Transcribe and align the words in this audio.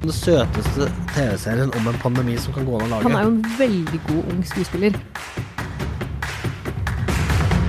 Den 0.00 0.14
søteste 0.16 0.86
TV-serien 1.12 1.68
om 1.76 1.88
en 1.90 1.96
pandemi 2.00 2.32
som 2.40 2.54
kan 2.56 2.64
gå 2.64 2.78
an 2.78 2.86
å 2.86 2.88
lage. 2.88 3.04
Han 3.04 3.16
er 3.18 3.26
jo 3.26 3.32
en 3.34 3.58
veldig 3.58 3.98
god 4.06 4.30
ung 4.32 4.38
skuespiller. 4.48 4.94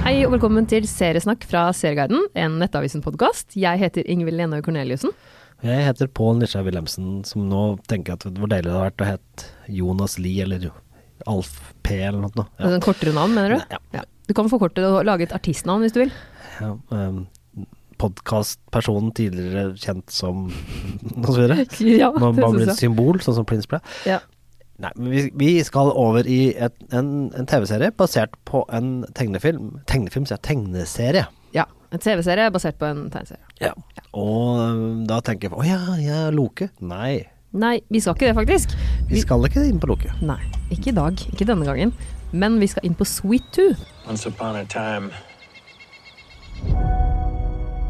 Hei 0.05 0.13
og 0.23 0.31
velkommen 0.37 0.69
til 0.71 0.87
Seriesnakk 0.87 1.43
fra 1.51 1.65
Serieguiden, 1.75 2.29
en 2.39 2.55
Nettavisen-podkast. 2.61 3.57
Jeg 3.59 3.81
heter 3.83 4.07
Ingvild 4.07 4.39
Lenøy 4.39 4.63
Corneliussen. 4.63 5.11
Jeg 5.59 5.83
heter 5.89 6.07
Pål 6.07 6.39
Nisja 6.39 6.63
Wilhelmsen, 6.63 7.19
som 7.27 7.51
nå 7.51 7.65
tenker 7.91 8.15
at 8.15 8.23
hvor 8.23 8.47
deilig 8.47 8.69
det 8.69 8.77
hadde 8.77 8.87
vært 8.87 9.03
å 9.03 9.09
hete 9.11 9.75
Jonas 9.81 10.15
Lie 10.15 10.47
eller 10.47 10.69
Alf 11.27 11.59
P 11.83 11.99
eller 11.99 12.23
noe. 12.29 12.47
Ja. 12.55 12.71
En 12.77 12.87
kortere 12.87 13.11
navn, 13.17 13.35
mener 13.35 13.57
du? 13.57 13.77
Ja. 13.91 14.07
Du 14.31 14.37
kan 14.39 14.47
forkorte 14.47 14.79
det 14.79 14.87
og 14.87 15.03
lage 15.03 15.27
et 15.27 15.35
artistnavn 15.35 15.83
hvis 15.83 15.99
du 15.99 16.05
vil. 16.05 16.15
ja 16.63 16.77
um, 16.95 17.25
Podkastpersonen 18.01 19.11
tidligere 19.17 19.71
kjent 19.79 20.11
som 20.13 20.47
videre. 21.27 21.63
Ja, 22.01 22.11
Man 22.15 22.35
det 22.35 22.43
bare 22.43 22.55
blir 22.57 22.69
et 22.73 22.79
symbol, 22.81 23.21
sånn 23.23 23.37
som 23.39 23.47
Prince 23.49 23.69
ble. 23.71 23.79
Ja. 24.09 24.19
Nei, 24.81 24.89
men 24.97 25.11
vi, 25.13 25.21
vi 25.37 25.49
skal 25.63 25.91
over 25.93 26.25
i 26.25 26.55
et, 26.57 26.73
en, 26.97 27.29
en 27.37 27.45
TV-serie 27.49 27.91
basert 27.93 28.33
på 28.49 28.63
en 28.73 29.03
tegnefilm 29.13 29.75
Tegnefilm, 29.85 30.25
sier 30.25 30.39
jeg. 30.39 30.45
Tegneserie. 30.49 31.27
ja. 31.53 31.67
En 31.91 31.99
TV-serie 31.99 32.47
basert 32.55 32.77
på 32.79 32.87
en 32.87 33.03
tegneserie. 33.11 33.43
Ja. 33.59 33.73
Og 34.15 34.61
um, 34.63 35.01
da 35.09 35.17
tenker 35.27 35.49
jeg 35.49 35.53
på 35.53 35.59
Å 35.59 35.65
ja, 35.67 35.79
ja, 35.99 36.19
Loke. 36.33 36.69
Nei, 36.79 37.27
Nei, 37.51 37.81
vi 37.91 37.99
skal 37.99 38.15
ikke 38.15 38.29
det, 38.29 38.35
faktisk. 38.37 38.73
vi 39.09 39.19
skal 39.19 39.43
ikke 39.43 39.65
inn 39.67 39.81
på 39.83 39.89
Loke. 39.91 40.07
Nei, 40.23 40.39
ikke 40.71 40.93
i 40.93 40.95
dag. 40.95 41.19
Ikke 41.35 41.43
denne 41.49 41.67
gangen. 41.67 41.91
Men 42.31 42.55
vi 42.63 42.69
skal 42.71 42.87
inn 42.87 42.95
på 42.95 43.03
Sweet 43.11 43.49
2 43.57 43.65
Once 44.07 44.23
upon 44.29 44.55
a 44.55 44.63
time, 44.71 45.11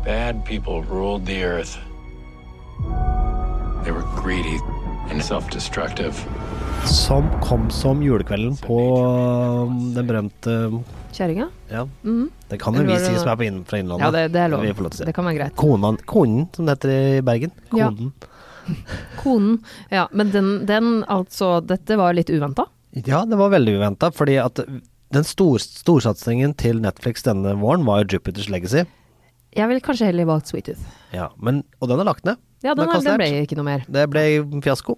bad 0.05 0.43
people 0.45 0.81
ruled 0.83 1.25
the 1.25 1.43
earth. 1.43 1.77
They 3.83 3.91
were 3.91 4.05
greedy 4.23 4.57
and 5.09 5.23
self 5.23 5.49
destructive. 5.51 6.13
Som 6.85 7.27
kom 7.43 7.69
som 7.69 8.01
julekvelden 8.03 8.55
på 8.57 8.77
um, 8.97 9.93
den 9.93 10.07
berømte 10.07 10.55
Kjerringa? 11.13 11.49
Ja, 11.69 11.83
Mhm. 12.03 12.29
det 12.49 12.57
kan 12.59 12.73
jo 12.73 12.83
vi 12.87 12.97
si 12.99 13.13
som 13.19 13.27
er 13.29 13.35
på 13.35 13.45
inn, 13.45 13.63
fra 13.65 13.77
Innlandet. 13.77 14.05
Ja, 14.05 14.11
det, 14.11 14.31
det 14.33 14.39
er 14.41 14.49
lov. 14.49 14.61
Vi 14.65 14.73
får 14.73 14.83
lov 14.83 14.91
til 14.91 14.97
å 14.97 15.01
si 15.03 15.05
Det 15.09 15.13
kan 15.15 15.25
være 15.27 15.37
greit. 15.37 15.55
Konan, 15.59 15.97
konen, 16.09 16.47
som 16.55 16.65
det 16.65 16.77
heter 16.77 16.93
i 16.93 17.21
Bergen. 17.21 17.51
Ja. 17.75 17.89
Konen. 17.89 18.13
Konen. 19.21 19.59
Ja, 19.91 20.07
men 20.11 20.31
den, 20.31 20.49
den 20.65 21.03
altså 21.09 21.59
Dette 21.65 21.97
var 21.99 22.13
litt 22.17 22.29
uventa. 22.31 22.65
Ja, 22.93 23.25
det 23.25 23.37
var 23.39 23.49
veldig 23.53 23.75
uventa, 23.77 24.09
fordi 24.11 24.37
at 24.41 24.59
den 25.11 25.23
stor, 25.27 25.59
storsatsingen 25.59 26.55
til 26.57 26.79
Netflix 26.81 27.23
denne 27.27 27.53
våren 27.59 27.85
var 27.85 28.01
jo 28.03 28.15
Jupiters 28.17 28.49
Legacy. 28.49 28.85
Jeg 29.57 29.67
ville 29.67 29.83
kanskje 29.83 30.07
heller 30.07 30.29
valgt 30.29 30.51
Sweet 30.51 30.69
Tooth. 30.69 30.83
Ja, 31.15 31.29
men, 31.43 31.63
og 31.81 31.91
den 31.91 31.99
er 32.03 32.07
lagt 32.07 32.27
ned. 32.27 32.39
Ja, 32.61 32.75
den, 32.77 32.87
Den 32.87 33.03
den 33.03 33.17
ble 33.19 33.29
ikke 33.41 33.57
noe 33.57 33.67
mer. 33.67 33.83
Det 33.89 34.05
ble 34.13 34.23
fiasko. 34.63 34.95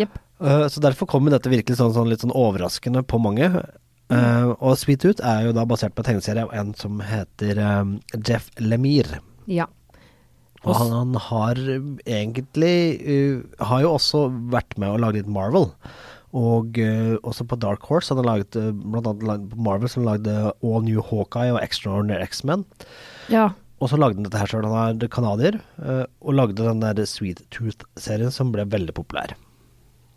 Yep. 0.00 0.18
Uh, 0.40 0.66
så 0.72 0.82
derfor 0.82 1.08
kommer 1.08 1.32
dette 1.32 1.52
virkelig 1.52 1.78
sånn, 1.78 1.92
sånn 1.94 2.10
litt 2.10 2.24
sånn 2.24 2.34
overraskende 2.36 3.04
på 3.06 3.20
mange. 3.22 3.48
Uh, 4.10 4.56
og 4.58 4.74
Sweet 4.80 5.04
Tooth 5.04 5.22
er 5.22 5.46
jo 5.46 5.52
da 5.54 5.62
basert 5.70 5.94
på 5.94 6.02
en 6.02 6.08
tegneserie 6.10 6.42
av 6.42 6.54
en 6.56 6.72
som 6.74 6.98
heter 7.04 7.60
um, 7.62 7.98
Jeff 8.26 8.48
Lemire. 8.58 9.20
Ja. 9.46 9.68
Og 10.66 10.74
han, 10.76 10.90
han 10.92 11.14
har 11.24 11.56
egentlig 12.04 12.74
uh, 13.00 13.64
Har 13.64 13.84
jo 13.86 13.94
også 13.94 14.26
vært 14.52 14.76
med 14.76 14.92
og 14.92 15.00
lage 15.06 15.22
litt 15.22 15.30
Marvel. 15.30 15.70
Og 16.36 16.76
uh, 16.78 17.16
også 17.22 17.46
på 17.48 17.58
Dark 17.62 17.86
Horse. 17.88 18.10
Han 18.12 18.20
har 18.20 18.32
laget 18.34 18.58
uh, 18.58 18.72
blant 18.74 19.08
annet 19.08 19.48
på 19.54 19.62
Marvel 19.70 19.90
som 19.90 20.04
lagde 20.06 20.34
All 20.50 20.84
New 20.84 21.00
Hawkeye 21.06 21.54
og 21.54 21.62
Extraordinary 21.62 22.26
X-Men. 22.28 22.66
ja. 23.32 23.50
Og 23.80 23.88
så 23.88 23.96
lagde 23.96 24.18
han 24.20 24.26
dette 24.26 24.36
her 24.40 24.50
sjøl. 24.50 24.66
Han 24.68 25.00
er 25.00 25.08
canadier. 25.08 25.60
eh, 25.80 26.04
og 26.20 26.34
lagde 26.36 26.60
den 26.66 26.80
der 26.82 27.00
Sweet 27.08 27.40
Tooth-serien 27.50 28.30
som 28.34 28.52
ble 28.52 28.66
veldig 28.68 28.92
populær. 28.96 29.32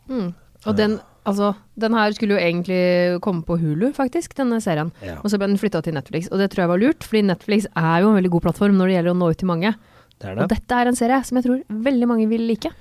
Mm. 0.10 0.34
Og 0.68 0.76
den, 0.78 0.98
altså, 1.28 1.54
den 1.80 1.94
her 1.96 2.12
skulle 2.16 2.36
jo 2.36 2.42
egentlig 2.44 3.22
komme 3.24 3.44
på 3.48 3.58
Hulu, 3.60 3.90
faktisk, 3.96 4.36
denne 4.36 4.60
serien. 4.64 4.92
Ja. 5.04 5.18
Og 5.24 5.32
så 5.32 5.40
ble 5.40 5.48
den 5.52 5.60
flytta 5.60 5.82
til 5.84 5.96
Netflix. 5.96 6.28
Og 6.32 6.40
det 6.40 6.50
tror 6.52 6.64
jeg 6.66 6.72
var 6.74 6.82
lurt, 6.84 7.04
fordi 7.08 7.24
Netflix 7.28 7.68
er 7.76 8.04
jo 8.04 8.12
en 8.12 8.18
veldig 8.20 8.32
god 8.36 8.46
plattform 8.50 8.78
når 8.80 8.88
det 8.92 8.98
gjelder 8.98 9.16
å 9.16 9.20
nå 9.22 9.32
ut 9.32 9.40
til 9.44 9.52
mange. 9.52 9.74
Det 10.20 10.30
er 10.30 10.44
Og 10.44 10.52
dette 10.52 10.72
er 10.80 10.88
en 10.92 11.00
serie 11.00 11.22
som 11.28 11.40
jeg 11.40 11.48
tror 11.48 11.64
veldig 11.88 12.08
mange 12.12 12.28
vil 12.32 12.44
like. 12.48 12.72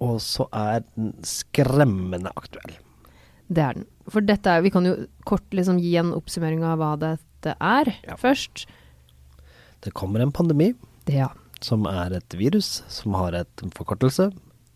Og 0.00 0.16
så 0.24 0.46
er 0.56 0.82
den 0.96 1.12
skremmende 1.26 2.30
aktuell. 2.38 2.78
Det 3.50 3.62
er 3.66 3.74
den. 3.80 3.86
For 4.10 4.22
dette 4.24 4.46
er, 4.50 4.62
vi 4.64 4.70
kan 4.74 4.86
jo 4.86 4.94
kort 5.28 5.50
liksom 5.54 5.78
gi 5.82 5.96
en 6.00 6.14
oppsummering 6.16 6.62
av 6.66 6.78
hva 6.80 6.92
dette 6.98 7.54
er 7.58 7.90
Ja. 8.06 8.16
først. 8.16 8.66
Det 9.84 9.94
kommer 9.96 10.20
en 10.20 10.32
pandemi 10.32 10.72
ja. 11.10 11.30
som 11.64 11.86
er 11.88 12.18
et 12.18 12.36
virus 12.36 12.82
som 12.92 13.16
har 13.18 13.36
et 13.38 13.66
forkortelse 13.76 14.30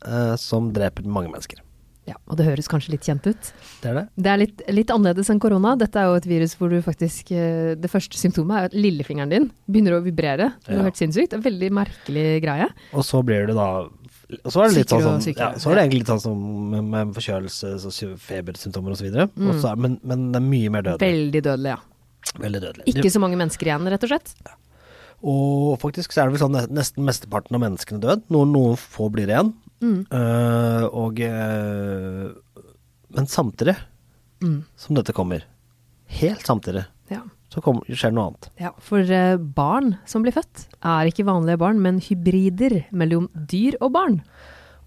eh, 0.06 0.34
som 0.40 0.72
dreper 0.76 1.04
mange 1.06 1.30
mennesker. 1.32 1.60
ja. 2.08 2.16
Og 2.28 2.36
det 2.36 2.44
høres 2.48 2.68
kanskje 2.68 2.92
litt 2.94 3.04
kjent 3.08 3.26
ut. 3.28 3.50
Det 3.82 3.90
er 3.90 3.98
det. 3.98 4.04
Det 4.16 4.30
er 4.32 4.40
litt, 4.40 4.62
litt 4.76 4.90
annerledes 4.92 5.30
enn 5.32 5.40
korona. 5.40 5.74
Dette 5.80 6.00
er 6.00 6.08
jo 6.10 6.18
et 6.20 6.28
virus 6.28 6.56
hvor 6.58 6.72
du 6.72 6.80
faktisk 6.84 7.32
eh, 7.32 7.74
Det 7.80 7.90
første 7.92 8.16
symptomet 8.20 8.56
er 8.58 8.68
at 8.70 8.76
lillefingeren 8.76 9.32
din 9.32 9.50
begynner 9.68 9.98
å 9.98 10.02
vibrere. 10.04 10.52
Det 10.64 10.72
er 10.74 10.80
Ja. 10.82 10.86
helt 10.88 11.00
sinnssykt. 11.00 11.30
Det 11.32 11.38
er 11.38 11.42
en 11.42 11.48
veldig 11.50 11.70
merkelig 11.80 12.26
greie. 12.44 12.68
Og 12.92 13.04
så 13.04 13.22
blir 13.24 13.46
du 13.48 13.54
da 13.56 13.68
og 14.42 14.50
så 14.50 14.62
er 14.64 14.70
det 14.70 14.78
litt 14.78 14.88
sånn 14.90 15.02
som, 15.04 15.32
ja, 15.36 15.50
så 15.60 15.70
er 15.70 15.76
det 15.76 15.82
egentlig 15.84 15.98
litt 16.00 16.10
sånn 16.10 16.22
som 16.22 16.38
med, 16.72 16.86
med 16.90 17.10
forkjølelse, 17.14 17.74
så 17.84 18.06
febersymptomer 18.18 18.94
osv. 18.96 19.10
Mm. 19.36 19.50
Men, 19.84 19.98
men 20.02 20.22
det 20.32 20.40
er 20.40 20.46
mye 20.46 20.70
mer 20.72 20.86
dødelig. 20.86 21.04
Veldig 21.12 21.42
dødelig, 21.44 21.74
ja. 21.74 22.32
Veldig 22.40 22.62
dødelig. 22.64 22.86
Ikke 22.94 23.12
så 23.12 23.20
mange 23.22 23.36
mennesker 23.38 23.68
igjen, 23.68 23.90
rett 23.92 24.06
og 24.06 24.10
slett. 24.14 24.32
Og 25.24 25.78
faktisk 25.80 26.12
så 26.12 26.20
er 26.22 26.28
det 26.28 26.36
vel 26.36 26.42
sånn 26.44 26.58
nesten 26.76 27.04
mesteparten 27.06 27.56
av 27.56 27.62
menneskene 27.64 28.02
død. 28.02 28.26
Noen, 28.34 28.50
noen 28.52 28.76
få 28.80 29.06
blir 29.14 29.30
igjen. 29.32 29.54
Mm. 29.84 29.98
Uh, 30.12 30.84
og 30.92 31.18
uh, 31.24 32.32
Men 33.16 33.26
samtidig 33.30 33.76
Mm. 34.44 34.64
som 34.76 34.96
dette 34.98 35.12
kommer, 35.16 35.44
helt 36.20 36.42
samtidig, 36.44 36.82
Ja. 37.08 37.22
så 37.48 37.62
kom, 37.62 37.78
skjer 37.88 38.12
noe 38.12 38.26
annet. 38.28 38.48
ja. 38.60 38.72
For 38.78 39.00
uh, 39.00 39.38
barn 39.38 39.94
som 40.04 40.22
blir 40.22 40.34
født, 40.36 40.66
er 40.84 41.06
ikke 41.08 41.24
vanlige 41.24 41.56
barn, 41.62 41.80
men 41.80 42.00
hybrider 42.02 42.84
mellom 42.92 43.30
dyr 43.34 43.78
og 43.80 43.92
barn. 43.94 44.18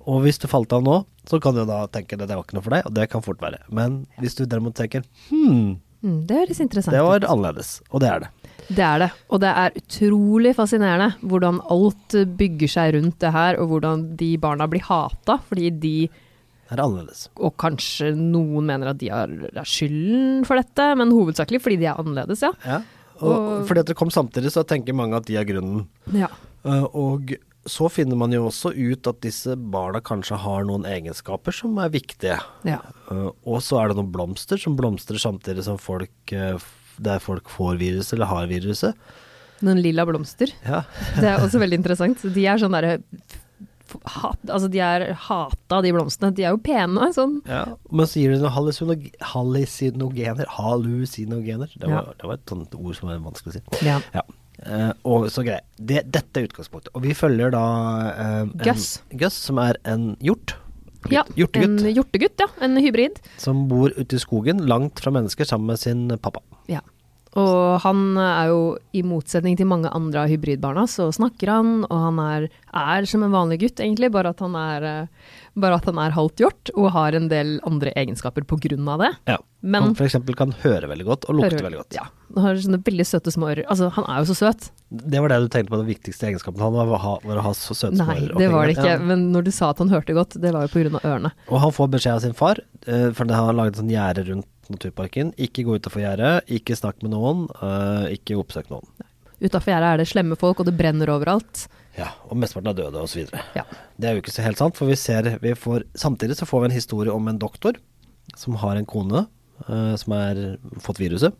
Og 0.06 0.22
hvis 0.28 0.38
du 0.38 0.46
falt 0.48 0.72
av 0.74 0.84
nå, 0.86 1.00
så 1.26 1.40
kan 1.42 1.56
du 1.56 1.64
da 1.66 1.88
tenke 1.88 2.14
at 2.20 2.28
det 2.28 2.36
var 2.38 2.44
ikke 2.46 2.54
noe 2.60 2.64
for 2.68 2.76
deg, 2.76 2.86
og 2.86 2.94
det 2.94 3.10
kan 3.10 3.24
fort 3.26 3.42
være. 3.42 3.64
Men 3.74 4.06
hvis 4.22 4.36
du 4.38 4.46
derimot 4.46 4.76
tenker 4.78 5.02
hm, 5.32 5.80
Mm, 6.08 6.22
det 6.30 6.38
høres 6.40 6.62
interessant 6.64 6.96
det 6.96 7.04
var 7.04 7.26
annerledes, 7.28 7.82
og 7.92 8.00
det 8.04 8.10
er 8.14 8.24
det. 8.24 8.30
Det 8.68 8.84
er 8.84 9.00
det. 9.00 9.10
Og 9.32 9.40
det 9.44 9.50
er 9.64 9.76
utrolig 9.80 10.52
fascinerende 10.58 11.10
hvordan 11.24 11.60
alt 11.72 12.16
bygger 12.40 12.72
seg 12.74 12.96
rundt 12.98 13.20
det 13.24 13.32
her, 13.36 13.60
og 13.62 13.70
hvordan 13.72 14.02
de 14.20 14.32
barna 14.44 14.68
blir 14.72 14.84
hata 14.88 15.38
fordi 15.48 15.70
de 15.84 15.94
Det 16.68 16.76
er 16.76 16.84
annerledes. 16.84 17.30
Og 17.40 17.54
kanskje 17.60 18.10
noen 18.18 18.66
mener 18.68 18.90
at 18.92 18.98
de 19.00 19.08
har 19.14 19.32
skylden 19.64 20.44
for 20.48 20.60
dette, 20.60 20.88
men 21.00 21.14
hovedsakelig 21.16 21.62
fordi 21.64 21.78
de 21.80 21.88
er 21.92 22.00
annerledes, 22.02 22.44
ja. 22.44 22.52
Ja. 22.68 22.82
Og, 23.22 23.32
Og- 23.32 23.68
fordi 23.70 23.80
at 23.80 23.88
det 23.88 23.96
kom 23.98 24.10
samtidig, 24.12 24.52
så 24.52 24.66
tenker 24.68 24.94
mange 24.94 25.16
at 25.16 25.26
de 25.26 25.38
er 25.40 25.46
grunnen. 25.48 25.88
ja. 26.14 26.28
Eh, 26.66 26.84
og 26.94 27.32
så 27.68 27.90
finner 27.92 28.20
man 28.20 28.34
jo 28.36 28.48
også 28.48 28.72
ut 28.74 29.08
at 29.10 29.22
disse 29.26 29.56
barna 29.56 30.02
kanskje 30.04 30.40
har 30.44 30.66
noen 30.68 30.88
egenskaper 30.88 31.56
som 31.56 31.78
er 31.84 31.94
viktige. 31.94 32.40
ja. 32.68 32.82
Uh, 33.08 33.32
og 33.48 33.62
så 33.64 33.80
er 33.80 33.92
det 33.92 34.00
noen 34.00 34.12
blomster 34.12 34.60
som 34.60 34.76
blomstrer 34.76 35.22
samtidig 35.22 35.64
som 35.64 35.80
folk 35.80 36.34
uh, 36.36 36.60
der 36.98 37.22
folk 37.24 37.50
får 37.54 37.78
viruset 37.80 38.18
eller 38.18 38.32
har 38.32 38.48
viruset. 38.50 39.10
Noen 39.66 39.82
lilla 39.82 40.06
blomster. 40.06 40.52
Ja. 40.66 40.84
Det 41.22 41.28
er 41.30 41.42
også 41.42 41.62
veldig 41.62 41.80
interessant. 41.80 42.22
De 42.22 42.46
er 42.46 42.60
sånn 42.62 42.76
derre 42.76 42.98
hat, 44.04 44.42
Altså, 44.50 44.68
de 44.68 44.82
er 44.84 45.06
hata, 45.28 45.80
de 45.82 45.94
blomstene. 45.96 46.34
De 46.36 46.44
er 46.44 46.56
jo 46.56 46.60
pene, 46.64 47.08
sånn. 47.16 47.40
Men 47.48 48.10
så 48.10 48.20
gir 48.20 48.34
de 48.36 48.42
noen 48.42 48.54
hallusinog 48.54 49.08
hallusinogener. 49.34 50.50
Hallusinogener. 50.58 51.72
Det 51.74 51.92
var, 51.92 52.12
det 52.20 52.28
var 52.28 52.40
et 52.40 52.52
sånt 52.52 52.76
ord 52.78 52.98
som 53.00 53.14
er 53.14 53.24
vanskelig 53.24 53.56
å 53.56 53.58
si. 53.58 53.88
Ja. 53.88 54.02
Ja. 54.16 54.26
Eh, 54.68 54.92
og 55.08 55.30
så 55.32 55.44
greit. 55.48 55.66
Det, 55.78 56.04
dette 56.12 56.42
er 56.42 56.50
utgangspunktet. 56.50 56.92
Og 56.98 57.06
vi 57.06 57.16
følger 57.18 57.54
da 57.56 57.66
uh, 58.12 58.40
en, 58.44 58.54
Gus. 58.64 58.98
Gus, 59.16 59.38
som 59.48 59.62
er 59.64 59.80
en 59.88 60.12
hjort. 60.24 60.58
Ja, 61.14 61.24
Hjortegutt. 61.38 61.80
En 61.86 61.96
hjortegutt, 61.96 62.42
ja. 62.42 62.50
En 62.66 62.76
hybrid. 62.82 63.22
Som 63.40 63.68
bor 63.72 63.94
ute 63.96 64.18
i 64.18 64.22
skogen, 64.22 64.66
langt 64.68 65.00
fra 65.04 65.14
mennesker, 65.16 65.48
sammen 65.48 65.72
med 65.72 65.80
sin 65.80 66.08
pappa. 66.20 66.44
Ja. 66.68 66.82
Og 67.38 67.78
han 67.84 68.18
er 68.18 68.50
jo, 68.50 68.62
i 68.98 69.04
motsetning 69.06 69.58
til 69.60 69.70
mange 69.70 69.92
andre 69.94 70.24
av 70.24 70.32
hybridbarna, 70.32 70.88
så 70.90 71.10
snakker 71.14 71.52
han, 71.54 71.74
og 71.86 72.00
han 72.08 72.22
er, 72.24 72.48
er 72.74 73.08
som 73.10 73.26
en 73.26 73.36
vanlig 73.36 73.60
gutt, 73.62 73.84
egentlig, 73.84 74.10
bare 74.16 74.32
at 74.34 74.42
han 74.42 74.56
er, 74.58 74.88
eh, 74.88 75.36
bare 75.60 75.78
at 75.78 75.86
han 75.86 76.02
er 76.02 76.16
halvt 76.18 76.42
hjort, 76.42 76.72
og 76.74 76.90
har 76.96 77.18
en 77.18 77.30
del 77.30 77.58
andre 77.68 77.94
egenskaper 78.00 78.48
på 78.48 78.58
grunn 78.66 78.90
av 78.90 79.06
det. 79.06 79.12
Ja. 79.30 79.38
Men- 79.68 79.84
han 79.84 79.96
f.eks. 79.98 80.16
kan 80.40 80.54
høre 80.64 80.88
veldig 80.88 81.06
godt, 81.08 81.26
og 81.28 81.36
lukte 81.36 81.60
veldig 81.64 81.82
godt. 81.82 81.96
Ja. 81.98 82.06
Han 82.36 82.44
har 82.46 82.60
sånne 82.64 82.80
veldig 82.88 83.06
søte 83.08 83.32
små 83.34 83.50
ører. 83.52 83.66
Altså, 83.68 83.90
han 83.92 84.06
er 84.08 84.22
jo 84.24 84.30
så 84.32 84.38
søt. 84.40 84.70
Det 84.90 85.20
var 85.20 85.32
det 85.34 85.40
du 85.44 85.48
tenkte 85.52 85.74
på, 85.74 85.80
den 85.82 85.90
viktigste 85.90 86.30
egenskapen 86.30 86.64
han 86.64 86.76
var, 86.76 86.88
å 86.88 87.00
ha, 87.04 87.14
var 87.28 87.42
å 87.42 87.46
ha 87.50 87.54
så 87.58 87.76
søte 87.76 88.00
små 88.00 88.08
Nei, 88.08 88.30
det 88.40 88.50
var 88.54 88.68
det 88.70 88.78
ikke. 88.78 88.94
Ja. 88.96 89.00
Men 89.04 89.26
når 89.34 89.48
du 89.48 89.52
sa 89.52 89.72
at 89.74 89.82
han 89.84 89.92
hørte 89.92 90.16
godt, 90.16 90.38
det 90.40 90.54
var 90.56 90.68
jo 90.68 90.86
av 90.96 91.02
ørene. 91.04 91.34
Og 91.50 91.60
han 91.66 91.74
får 91.76 91.92
beskjed 91.98 92.14
av 92.16 92.24
sin 92.24 92.38
far, 92.38 92.62
eh, 92.86 93.10
for 93.12 93.26
han 93.26 93.50
har 93.50 93.58
laget 93.58 93.82
sånn 93.82 93.92
gjerde 93.92 94.28
rundt 94.30 94.72
naturparken. 94.72 95.34
Ikke 95.36 95.66
gå 95.68 95.76
utafor 95.80 96.04
gjerdet, 96.04 96.48
ikke 96.48 96.78
snakk 96.80 97.04
med 97.04 97.12
noen, 97.12 97.48
eh, 97.60 98.16
ikke 98.16 98.40
oppsøk 98.40 98.72
noen. 98.72 98.88
utafor 99.38 99.70
gjerdet 99.70 99.94
er 99.94 99.98
det 99.98 100.08
slemme 100.10 100.38
folk, 100.40 100.60
og 100.60 100.66
det 100.66 100.78
brenner 100.78 101.12
overalt. 101.14 101.68
Ja, 101.98 102.12
og 102.30 102.38
mesteparten 102.38 102.72
er 102.72 102.78
døde, 102.78 103.02
osv. 103.02 103.28
Ja. 103.58 103.64
Det 103.98 104.08
er 104.08 104.16
jo 104.16 104.22
ikke 104.22 104.34
så 104.34 104.44
helt 104.46 104.58
sant, 104.58 104.76
for 104.78 104.90
vi 104.90 104.96
ser 104.96 105.38
vi 105.42 105.54
får, 105.58 105.84
Samtidig 105.98 106.38
så 106.38 106.46
får 106.46 106.62
vi 106.62 106.66
en 106.70 106.78
historie 106.78 107.14
om 107.14 107.28
en 107.28 107.40
doktor 107.40 107.78
som 108.36 108.56
har 108.62 108.78
en 108.78 108.86
kone 108.86 109.28
som 109.98 110.14
har 110.14 110.40
fått 110.84 111.00
viruset, 111.02 111.34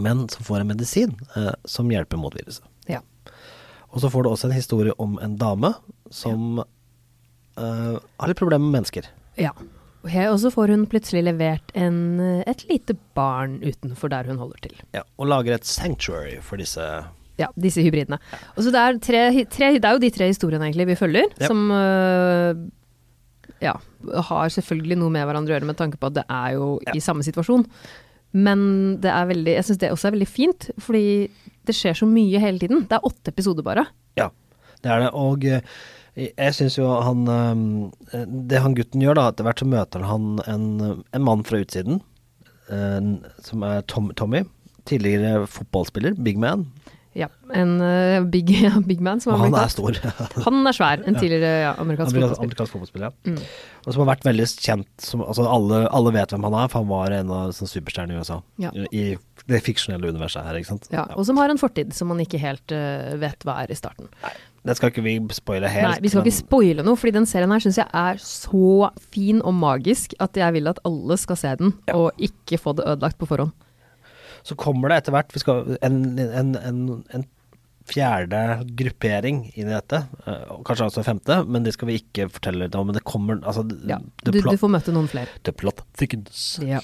men 0.00 0.24
som 0.32 0.44
får 0.46 0.60
en 0.62 0.70
medisin 0.72 1.12
eh, 1.36 1.50
som 1.64 1.90
hjelper 1.92 2.16
mot 2.18 2.34
viruset. 2.34 2.64
Ja. 2.90 3.00
Og 3.94 4.00
så 4.02 4.10
får 4.10 4.24
du 4.24 4.30
også 4.32 4.48
en 4.48 4.56
historie 4.56 4.92
om 4.98 5.18
en 5.22 5.36
dame 5.38 5.70
som 6.10 6.58
eh, 6.64 7.94
har 8.18 8.28
litt 8.32 8.40
problemer 8.40 8.64
med 8.66 8.80
mennesker. 8.80 9.06
ja. 9.40 9.52
Og 10.04 10.34
så 10.36 10.50
får 10.52 10.68
hun 10.68 10.82
plutselig 10.92 11.22
levert 11.24 11.70
en, 11.80 12.18
et 12.44 12.64
lite 12.68 12.92
barn 13.16 13.54
utenfor 13.64 14.10
der 14.12 14.26
hun 14.28 14.36
holder 14.36 14.58
til. 14.66 14.74
Ja, 14.92 15.00
og 15.16 15.30
lager 15.30 15.54
et 15.56 15.64
sanctuary 15.64 16.34
for 16.44 16.60
disse 16.60 16.84
Ja, 17.40 17.46
disse 17.56 17.80
hybridene. 17.80 18.18
Og 18.52 18.66
så 18.66 18.70
det 18.74 18.82
er, 18.82 18.98
tre, 19.00 19.22
tre, 19.48 19.70
det 19.80 19.88
er 19.88 19.96
jo 19.96 20.02
de 20.04 20.10
tre 20.12 20.28
historiene 20.28 20.66
egentlig 20.68 20.86
vi 20.92 20.98
følger, 21.00 21.24
Ja. 21.40 21.48
som 21.48 21.70
øh, 21.72 22.52
ja, 23.64 23.74
har 24.30 24.52
selvfølgelig 24.52 24.98
noe 25.00 25.12
med 25.14 25.24
hverandre 25.26 25.54
å 25.54 25.56
gjøre 25.58 25.70
med 25.72 25.78
tanke 25.80 25.98
på 26.00 26.10
at 26.12 26.18
det 26.20 26.24
er 26.30 26.54
jo 26.58 26.68
Ja. 26.86 26.94
i 26.96 27.02
samme 27.04 27.24
situasjon. 27.26 27.66
Men 28.34 28.62
det 29.00 29.10
er 29.14 29.28
veldig, 29.30 29.52
jeg 29.54 29.64
syns 29.68 29.78
det 29.82 29.90
også 29.94 30.08
er 30.08 30.14
veldig 30.16 30.28
fint, 30.30 30.70
fordi 30.82 31.04
det 31.68 31.74
skjer 31.78 31.94
så 32.00 32.06
mye 32.10 32.40
hele 32.42 32.58
tiden. 32.58 32.82
Det 32.90 32.96
er 32.98 33.06
åtte 33.06 33.30
episoder 33.30 33.62
bare. 33.66 33.84
Ja, 34.18 34.30
det 34.82 34.90
er 34.90 35.04
det. 35.04 35.10
Og 35.14 35.44
eh, 35.46 35.60
jeg 36.16 36.54
syns 36.58 36.76
jo 36.78 36.88
han 37.02 37.22
eh, 37.30 38.24
Det 38.26 38.60
han 38.62 38.74
gutten 38.74 39.02
gjør, 39.02 39.14
da, 39.20 39.28
etter 39.30 39.46
hvert 39.46 39.62
så 39.62 39.68
møter 39.70 40.02
han 40.06 40.40
en, 40.50 40.66
en 41.14 41.24
mann 41.24 41.44
fra 41.46 41.62
utsiden, 41.62 42.02
eh, 42.74 43.00
som 43.46 43.62
er 43.66 43.82
Tom, 43.86 44.10
Tommy. 44.18 44.42
Tidligere 44.84 45.46
fotballspiller, 45.48 46.18
big 46.20 46.36
man. 46.42 46.66
Ja, 47.14 47.28
en 47.54 47.76
uh, 47.78 48.24
big, 48.26 48.48
big 48.90 49.02
man 49.04 49.20
som 49.22 49.34
Og 49.36 49.44
han 49.44 49.54
er 49.54 49.70
stor. 49.70 49.98
Han 50.46 50.66
er 50.66 50.74
svær. 50.74 51.02
En 51.06 51.14
tidligere 51.14 51.52
ja, 51.62 51.74
amerikansk 51.78 52.16
amerikansk 52.18 52.74
fotballspiller, 52.74 53.12
ja. 53.12 53.34
Mm. 53.34 53.38
Og 53.84 53.92
som 53.92 54.02
har 54.02 54.08
vært 54.14 54.26
veldig 54.26 54.46
kjent 54.50 55.04
som, 55.04 55.22
altså 55.22 55.44
alle, 55.46 55.84
alle 55.94 56.14
vet 56.16 56.32
hvem 56.34 56.46
han 56.48 56.56
er, 56.62 56.72
for 56.72 56.82
han 56.82 56.90
var 56.90 57.14
en 57.14 57.30
av 57.36 57.52
sånn, 57.54 57.70
superstjernene 57.70 58.16
i 58.16 58.24
USA. 58.24 58.40
Ja. 58.62 58.72
I 58.90 59.04
det 59.50 59.60
fiksjonelle 59.66 60.10
universet 60.14 60.46
her, 60.46 60.58
ikke 60.58 60.72
sant. 60.72 60.88
Ja, 60.94 61.04
og 61.14 61.26
som 61.28 61.38
har 61.38 61.52
en 61.52 61.60
fortid 61.60 61.92
som 61.94 62.10
man 62.10 62.22
ikke 62.24 62.40
helt 62.42 62.74
uh, 62.74 63.14
vet 63.20 63.46
hva 63.46 63.60
er 63.62 63.70
i 63.70 63.78
starten. 63.78 64.10
Nei. 64.24 64.34
Det 64.64 64.78
skal 64.78 64.88
ikke 64.88 65.02
vi 65.04 65.18
spoile 65.36 65.68
helt. 65.68 65.90
Nei, 65.90 65.98
vi 66.00 66.08
skal 66.08 66.22
men- 66.22 66.30
ikke 66.30 66.40
spoile 66.40 66.84
noe, 66.86 66.96
fordi 66.96 67.12
den 67.18 67.26
serien 67.28 67.52
her 67.52 67.60
syns 67.60 67.78
jeg 67.82 67.90
er 68.00 68.20
så 68.24 68.88
fin 69.12 69.42
og 69.44 69.52
magisk 69.58 70.16
at 70.24 70.40
jeg 70.40 70.56
vil 70.56 70.70
at 70.72 70.80
alle 70.88 71.18
skal 71.20 71.36
se 71.36 71.52
den, 71.60 71.74
Ja. 71.86 71.98
og 72.00 72.16
ikke 72.16 72.56
få 72.58 72.72
det 72.78 72.86
ødelagt 72.88 73.18
på 73.20 73.28
forhånd. 73.28 73.52
Så 74.44 74.56
kommer 74.60 74.92
det 74.92 75.02
etter 75.02 75.14
hvert 75.16 75.32
vi 75.32 75.40
skal, 75.40 75.76
en, 75.86 76.02
en, 76.20 76.52
en, 76.60 76.80
en 77.16 77.24
fjerde 77.88 78.40
gruppering 78.78 79.42
inn 79.54 79.68
i 79.68 79.74
dette, 79.74 80.02
eh, 80.24 80.52
kanskje 80.64 80.86
også 80.88 81.02
en 81.02 81.08
femte, 81.08 81.38
men 81.48 81.66
det 81.66 81.74
skal 81.76 81.90
vi 81.90 81.98
ikke 82.00 82.30
fortelle 82.32 82.64
litt 82.64 82.76
om. 82.78 82.88
Men 82.88 82.96
det 82.98 83.04
kommer 83.08 83.40
altså, 83.42 83.64
Ja, 83.88 83.98
du, 84.24 84.30
plot, 84.32 84.54
du 84.56 84.60
får 84.60 84.72
møte 84.72 84.94
noen 84.96 85.08
flere. 85.10 85.32
the 85.44 85.52
plot 85.52 85.84
thickens. 85.96 86.46
Ja. 86.64 86.80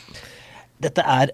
Dette 0.81 1.05
er 1.05 1.33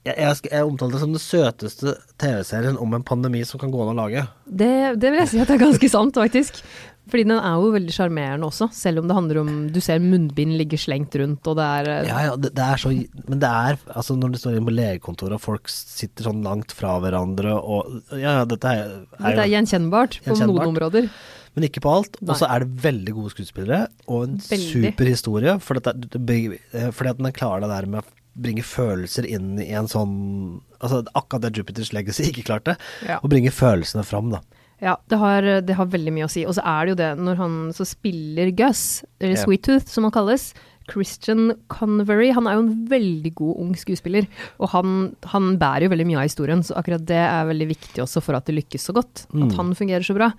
jeg, 0.00 0.14
jeg, 0.16 0.36
jeg 0.48 0.64
omtaler 0.64 0.96
det 0.96 1.00
som 1.02 1.12
den 1.12 1.20
søteste 1.22 1.92
TV-serien 2.22 2.78
om 2.80 2.94
en 2.96 3.04
pandemi 3.04 3.42
som 3.44 3.60
kan 3.60 3.72
gå 3.72 3.82
an 3.84 3.92
å 3.92 3.98
lage. 3.98 4.22
Det, 4.46 4.70
det 4.96 5.10
vil 5.12 5.20
jeg 5.20 5.32
si 5.34 5.42
at 5.42 5.50
det 5.50 5.58
er 5.58 5.66
ganske 5.66 5.90
sant, 5.92 6.16
faktisk. 6.16 6.62
Fordi 7.10 7.24
den 7.26 7.38
er 7.40 7.56
jo 7.58 7.70
veldig 7.74 7.94
sjarmerende 7.94 8.46
også, 8.46 8.68
selv 8.76 9.00
om 9.00 9.08
det 9.08 9.16
handler 9.16 9.40
om 9.40 9.48
Du 9.72 9.80
ser 9.82 9.98
munnbind 9.98 10.52
ligge 10.60 10.78
slengt 10.78 11.16
rundt, 11.18 11.46
og 11.48 11.56
det 11.58 11.64
er 11.64 11.88
eh, 11.90 12.06
Ja, 12.10 12.18
ja, 12.28 12.36
det, 12.36 12.52
det 12.54 12.66
er 12.66 12.76
så 12.82 12.92
Men 12.92 13.40
det 13.42 13.48
er 13.50 13.80
altså 13.96 14.14
når 14.20 14.34
du 14.34 14.38
står 14.38 14.58
inne 14.58 14.68
på 14.68 14.76
legekontoret 14.76 15.38
og 15.38 15.42
folk 15.42 15.72
sitter 15.72 16.28
sånn 16.28 16.44
langt 16.46 16.72
fra 16.76 16.98
hverandre 17.02 17.56
og 17.58 18.00
Ja, 18.12 18.40
ja, 18.40 18.44
dette 18.44 18.68
er, 18.76 18.94
Dette 19.16 19.32
er 19.32 19.44
er 19.46 19.52
gjenkjennbart 19.56 20.20
på 20.20 20.28
Gjenkjennbart. 20.30 20.60
noen 20.60 20.74
områder. 20.76 21.10
Men 21.56 21.66
ikke 21.66 21.82
på 21.82 21.90
alt. 21.90 22.20
Og 22.22 22.36
så 22.38 22.46
er 22.46 22.62
det 22.62 22.78
veldig 22.84 23.12
gode 23.16 23.32
skuespillere, 23.32 23.88
og 24.06 24.28
en 24.28 24.36
Veldig. 24.38 24.70
super 24.70 25.08
historie. 25.10 25.56
For 25.58 25.80
dette, 25.80 25.96
eh, 25.98 26.90
fordi 26.94 27.10
at 27.10 27.18
den 27.18 27.32
klarer 27.34 27.64
det 27.64 27.72
der 27.72 27.88
med 27.90 28.04
å 28.04 28.40
bringe 28.40 28.62
følelser 28.62 29.26
inn 29.26 29.56
i 29.58 29.72
en 29.74 29.88
sånn 29.90 30.60
Altså 30.80 31.02
akkurat 31.18 31.42
det 31.42 31.58
Jupiters 31.58 31.90
Legacy 31.92 32.30
ikke 32.30 32.46
klarte. 32.46 32.76
Ja. 33.04 33.18
Å 33.20 33.28
bringe 33.28 33.50
følelsene 33.52 34.04
fram, 34.06 34.30
da. 34.32 34.38
Ja, 34.80 34.96
det 35.12 35.18
har, 35.20 35.42
det 35.60 35.76
har 35.76 35.88
veldig 35.92 36.12
mye 36.16 36.24
å 36.26 36.32
si. 36.32 36.46
Og 36.48 36.54
så 36.56 36.64
er 36.64 36.86
det 36.86 36.94
jo 36.94 36.98
det, 37.02 37.10
når 37.20 37.36
han 37.40 37.56
så 37.76 37.84
spiller 37.84 38.50
Gus, 38.56 39.02
eller 39.20 39.36
yeah. 39.36 39.44
Sweet 39.44 39.64
Tooth 39.66 39.92
som 39.92 40.06
han 40.08 40.14
kalles, 40.14 40.50
Christian 40.90 41.52
Convery, 41.70 42.30
han 42.34 42.48
er 42.48 42.56
jo 42.56 42.62
en 42.64 42.72
veldig 42.90 43.32
god 43.38 43.60
ung 43.62 43.74
skuespiller. 43.78 44.26
Og 44.58 44.72
han, 44.72 44.94
han 45.30 45.52
bærer 45.60 45.86
jo 45.86 45.92
veldig 45.92 46.06
mye 46.08 46.22
av 46.22 46.26
historien, 46.30 46.64
så 46.66 46.74
akkurat 46.80 47.04
det 47.06 47.20
er 47.20 47.50
veldig 47.50 47.68
viktig 47.74 48.02
også 48.02 48.22
for 48.24 48.38
at 48.38 48.48
det 48.48 48.56
lykkes 48.56 48.88
så 48.88 48.96
godt. 48.96 49.26
Mm. 49.30 49.44
At 49.46 49.58
han 49.60 49.74
fungerer 49.78 50.06
så 50.06 50.16
bra. 50.16 50.30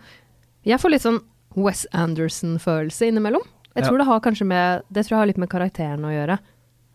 Jeg 0.67 0.81
får 0.81 0.93
litt 0.95 1.05
sånn 1.05 1.21
Wes 1.55 1.85
Anderson-følelse 1.97 3.11
innimellom. 3.11 3.45
Jeg 3.71 3.83
Ja. 3.85 3.87
tror 3.87 3.97
det 4.01 4.07
har 4.09 4.19
kanskje 4.19 4.45
med 4.47 4.83
Det 4.91 5.05
tror 5.05 5.15
jeg 5.15 5.21
har 5.21 5.29
litt 5.29 5.37
med 5.37 5.49
karakteren 5.49 6.03
å 6.03 6.11
gjøre. 6.11 6.39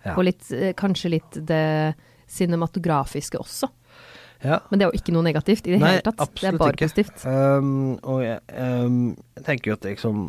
Ja. 0.05 0.15
Og 0.17 0.25
litt, 0.25 0.45
eh, 0.53 0.73
kanskje 0.77 1.11
litt 1.11 1.47
det 1.47 1.95
cinematografiske 2.29 3.39
også. 3.41 3.69
Ja. 4.45 4.61
Men 4.71 4.79
det 4.79 4.87
er 4.87 4.93
jo 4.93 5.01
ikke 5.01 5.15
noe 5.17 5.25
negativt 5.27 5.67
i 5.67 5.75
det 5.75 5.81
Nei, 5.83 5.97
hele 5.97 6.05
tatt. 6.07 6.33
Det 6.37 6.49
er 6.51 6.59
bare 6.61 6.77
ikke. 6.77 6.89
positivt. 6.89 7.25
Um, 7.25 7.97
og 8.03 8.21
jeg, 8.25 8.41
um, 8.53 8.99
jeg 9.39 9.47
tenker 9.49 9.73
jo 9.73 9.79
at 9.79 9.89
liksom 9.89 10.27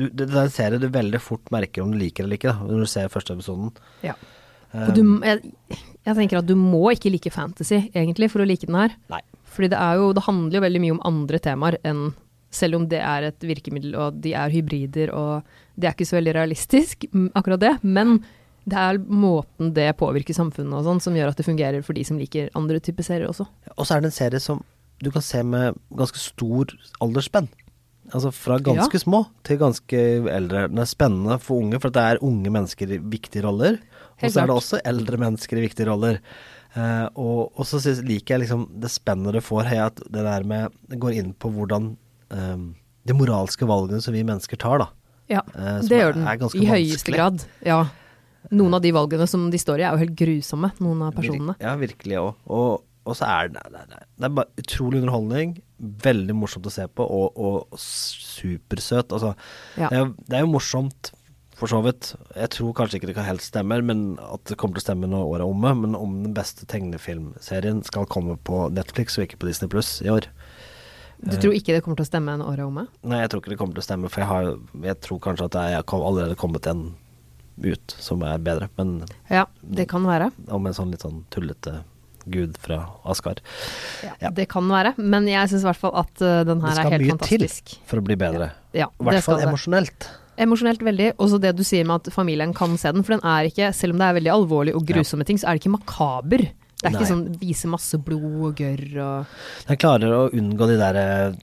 du, 0.00 0.06
det, 0.06 0.28
er 0.28 0.44
en 0.46 0.52
serie 0.52 0.80
du 0.80 0.86
veldig 0.92 1.20
fort 1.22 1.50
merker 1.52 1.84
om 1.84 1.90
du 1.92 1.98
liker 2.00 2.24
eller 2.24 2.38
ikke, 2.38 2.52
da, 2.52 2.68
når 2.68 2.84
du 2.84 2.90
ser 2.90 3.10
første 3.12 3.34
episoden. 3.36 3.72
Ja. 4.06 4.14
Um, 4.72 4.90
du, 4.94 5.02
jeg, 5.26 5.52
jeg 6.06 6.16
tenker 6.16 6.40
at 6.40 6.48
du 6.48 6.54
må 6.58 6.84
ikke 6.94 7.12
like 7.12 7.32
fantasy, 7.34 7.82
egentlig, 7.90 8.30
for 8.32 8.44
å 8.44 8.48
like 8.48 8.68
den 8.68 8.78
her. 8.78 8.94
Nei. 9.12 9.22
Fordi 9.50 9.70
det 9.72 9.78
jo, 9.98 10.10
det 10.14 10.26
handler 10.28 10.60
jo 10.60 10.66
veldig 10.66 10.82
mye 10.84 10.96
om 10.96 11.06
andre 11.10 11.40
temaer 11.42 11.80
enn 11.86 12.10
selv 12.54 12.80
om 12.80 12.86
det 12.90 12.98
er 12.98 13.28
et 13.28 13.44
virkemiddel, 13.46 13.94
og 13.94 14.16
de 14.24 14.32
er 14.34 14.50
hybrider, 14.50 15.12
og 15.14 15.46
det 15.78 15.86
er 15.86 15.94
ikke 15.94 16.08
så 16.08 16.16
veldig 16.18 16.34
realistisk, 16.34 17.06
akkurat 17.38 17.62
det. 17.62 17.74
Men 17.86 18.18
det 18.68 18.76
er 18.76 18.98
måten 18.98 19.72
det 19.74 19.96
påvirker 19.96 20.36
samfunnet 20.36 20.74
og 20.76 20.84
sånn, 20.84 21.00
som 21.00 21.14
gjør 21.16 21.32
at 21.32 21.36
det 21.40 21.46
fungerer 21.46 21.82
for 21.86 21.96
de 21.96 22.04
som 22.04 22.18
liker 22.20 22.50
andre 22.58 22.80
typer 22.80 23.06
serier 23.06 23.28
også. 23.30 23.46
Og 23.76 23.86
så 23.86 23.96
er 23.96 24.00
det 24.04 24.10
en 24.12 24.18
serie 24.18 24.40
som 24.40 24.62
du 25.00 25.10
kan 25.10 25.22
se 25.24 25.42
med 25.42 25.78
ganske 25.96 26.20
stor 26.20 26.74
aldersspenn. 27.00 27.48
Altså 28.12 28.32
fra 28.34 28.58
ganske 28.58 28.98
Ja. 28.98 29.04
små 29.04 29.26
til 29.46 29.58
ganske 29.58 29.98
eldre. 30.28 30.68
Den 30.68 30.78
er 30.78 30.84
spennende 30.84 31.40
for 31.40 31.62
unge, 31.62 31.80
for 31.80 31.90
det 31.90 32.02
er 32.02 32.22
unge 32.22 32.50
mennesker 32.50 32.90
i 32.90 32.98
viktige 32.98 33.44
roller. 33.44 33.78
Og 34.22 34.30
så 34.30 34.42
er 34.42 34.46
det 34.46 34.56
også 34.56 34.80
eldre 34.84 35.16
mennesker 35.16 35.56
i 35.56 35.66
viktige 35.68 35.88
roller. 35.88 36.18
Uh, 36.76 37.08
og, 37.16 37.52
og 37.58 37.64
så 37.66 37.80
synes- 37.80 38.04
liker 38.06 38.36
jeg 38.38 38.40
liksom 38.48 38.68
det 38.80 38.90
spennet 38.90 39.32
det 39.32 39.42
får, 39.42 39.66
at 39.72 39.96
det 39.96 40.22
der 40.22 40.44
med 40.44 40.70
Det 40.88 41.00
går 41.00 41.16
inn 41.18 41.32
på 41.34 41.50
hvordan 41.50 41.96
um, 42.30 42.74
de 43.06 43.12
moralske 43.12 43.66
valgene 43.66 44.00
som 44.00 44.14
vi 44.14 44.22
mennesker 44.22 44.56
tar, 44.56 44.78
da. 44.78 44.86
Ja, 45.28 45.40
uh, 45.56 45.80
det 45.80 45.98
gjør 45.98 46.14
den. 46.14 46.62
I 46.62 46.66
høyeste 46.66 47.12
grad. 47.12 47.44
Ja. 47.64 47.86
Noen 48.50 48.74
av 48.74 48.80
de 48.82 48.90
valgene 48.96 49.26
som 49.28 49.48
de 49.52 49.58
står 49.60 49.82
i, 49.82 49.84
er 49.86 49.92
jo 49.94 50.00
helt 50.04 50.16
grusomme, 50.18 50.70
noen 50.80 51.02
av 51.06 51.12
personene. 51.14 51.54
Ja, 51.60 51.74
virkelig 51.78 52.16
òg. 52.18 52.34
Og, 52.50 52.82
og 53.06 53.16
så 53.18 53.28
er 53.28 53.52
det, 53.52 53.62
det, 53.74 53.82
det, 53.92 54.00
det 54.16 54.28
er 54.30 54.34
bare 54.40 54.62
utrolig 54.64 55.02
underholdning. 55.04 55.54
Veldig 56.08 56.36
morsomt 56.36 56.66
å 56.66 56.72
se 56.74 56.86
på, 56.88 57.04
og, 57.04 57.36
og 57.40 57.78
supersøt. 57.80 59.12
Altså, 59.12 59.34
Ja. 59.78 59.88
det, 59.92 59.98
er, 60.00 60.12
det 60.28 60.38
er 60.40 60.46
jo 60.46 60.52
morsomt, 60.56 61.12
for 61.60 61.68
så 61.68 61.82
vidt. 61.84 62.14
Jeg 62.40 62.48
tror 62.56 62.72
kanskje 62.72 62.96
ikke 62.96 63.10
det 63.10 63.14
kan 63.18 63.26
helt 63.28 63.44
stemme, 63.44 63.76
men 63.84 64.04
at 64.24 64.40
det 64.48 64.56
kommer 64.56 64.78
til 64.78 64.80
å 64.80 64.86
stemme 64.88 65.10
når 65.12 65.26
året 65.28 65.42
er 65.44 65.50
omme. 65.52 65.74
Men 65.82 65.96
om 65.98 66.14
den 66.24 66.32
beste 66.36 66.64
tegnefilmserien 66.70 67.82
skal 67.84 68.08
komme 68.08 68.38
på 68.48 68.62
Netflix 68.72 69.18
og 69.20 69.26
ikke 69.26 69.42
på 69.42 69.50
Disney 69.50 69.68
Pluss 69.68 69.98
i 70.00 70.08
år. 70.08 70.30
Du 71.20 71.36
tror 71.36 71.52
ikke 71.52 71.74
det 71.76 71.82
kommer 71.84 72.00
til 72.00 72.06
å 72.06 72.08
stemme 72.08 72.32
når 72.40 72.48
året 72.54 72.64
omme? 72.64 72.86
Nei, 73.04 73.18
jeg 73.20 73.28
tror 73.28 73.42
ikke 73.42 73.52
det 73.52 73.58
kommer 73.60 73.76
til 73.76 73.84
å 73.84 73.88
stemme, 73.90 74.08
for 74.08 74.22
jeg, 74.24 74.30
har, 74.30 74.48
jeg 74.88 75.00
tror 75.04 75.20
kanskje 75.26 75.50
at 75.50 75.56
det 75.58 75.64
er 75.76 75.84
allerede 76.00 76.38
kommet 76.40 76.64
en 76.70 76.86
ut 77.62 77.94
som 77.98 78.22
er 78.26 78.38
bedre. 78.38 78.68
Men 78.78 79.04
Ja, 79.30 79.46
det 79.62 79.88
kan 79.90 80.04
være. 80.08 80.30
om 80.48 80.66
en 80.66 80.76
sånn 80.76 80.90
litt 80.92 81.02
sånn 81.04 81.24
tullete 81.30 81.82
gud 82.30 82.56
fra 82.60 82.82
Asgard. 83.04 83.40
Ja, 84.04 84.12
Ja. 84.20 84.30
Det 84.30 84.48
kan 84.48 84.68
være, 84.68 84.94
men 84.98 85.26
jeg 85.26 85.48
syns 85.50 85.62
i 85.64 85.68
hvert 85.70 85.80
fall 85.80 85.94
at 85.96 86.20
uh, 86.22 86.44
den 86.44 86.60
her 86.60 86.78
er 86.78 86.90
helt 86.90 87.02
mye 87.02 87.18
til 87.26 87.40
fantastisk. 87.40 87.78
for 87.88 87.98
å 87.98 88.04
bli 88.04 88.16
bedre. 88.20 88.50
Ja, 88.76 88.86
I 89.00 89.04
hvert 89.08 89.24
fall 89.24 89.40
emosjonelt. 89.40 90.08
Emosjonelt 90.40 90.80
veldig. 90.80 91.14
Og 91.18 91.28
så 91.32 91.40
det 91.40 91.54
du 91.56 91.64
sier 91.64 91.84
med 91.84 92.00
at 92.06 92.12
familien 92.14 92.54
kan 92.56 92.76
se 92.80 92.92
den, 92.92 93.02
for 93.04 93.16
den 93.16 93.24
er 93.28 93.48
ikke, 93.50 93.72
selv 93.76 93.92
om 93.96 93.98
det 94.00 94.06
er 94.08 94.14
veldig 94.20 94.32
alvorlig 94.32 94.74
og 94.76 94.86
grusomme 94.88 95.24
ting, 95.28 95.36
så 95.40 95.48
er 95.50 95.56
det 95.58 95.64
ikke 95.64 95.74
makaber. 95.74 96.46
Det 96.80 96.86
er 96.88 96.94
Nei. 96.94 97.00
ikke 97.02 97.10
sånn 97.10 97.26
vise 97.40 97.68
masse 97.68 97.98
blod 98.00 98.22
og 98.48 98.54
gørr 98.56 98.94
og 99.04 99.26
Den 99.68 99.76
klarer 99.76 100.14
å 100.16 100.20
unngå 100.32 100.68
de 100.70 100.78
der 100.80 100.96
eh, 100.96 101.34